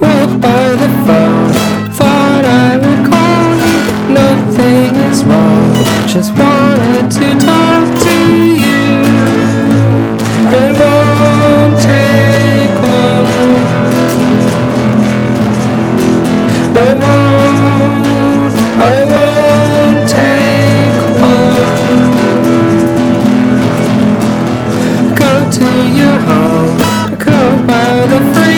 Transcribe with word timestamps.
walk 0.00 0.30
by 0.40 0.68
the 0.82 0.88
phone. 1.06 1.52
Thought 1.98 2.44
I 2.44 2.76
would 2.82 3.02
call 3.10 3.56
you, 3.66 3.78
nothing 4.20 4.94
is 5.10 5.24
wrong. 5.24 5.74
Just 6.06 6.32
wanted 6.32 7.10
to 7.18 7.26
talk 7.44 7.84
to 8.06 8.16
you. 8.64 8.84
It 10.60 10.72
won't 10.80 11.74
take 11.90 12.74
long. 12.84 13.26
It 16.84 16.96
won't, 17.02 18.54
I 18.78 18.96
won't 19.12 20.00
take 20.16 21.00
long. 21.22 21.96
Go 25.22 25.32
to 25.58 25.68
your 26.00 26.18
home, 26.28 26.76
go 27.18 27.38
by 27.66 27.90
the 28.12 28.20
free 28.34 28.55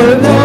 never 0.00 0.22
know. 0.22 0.39